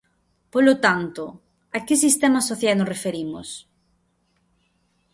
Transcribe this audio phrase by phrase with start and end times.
[0.53, 1.23] Polo tanto,
[1.75, 3.47] ¿a que sistemas sociais nos referimos?